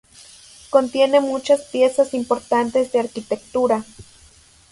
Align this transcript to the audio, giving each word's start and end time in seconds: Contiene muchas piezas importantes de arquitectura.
Contiene 0.71 1.21
muchas 1.21 1.61
piezas 1.65 2.15
importantes 2.15 2.91
de 2.91 3.01
arquitectura. 3.01 3.85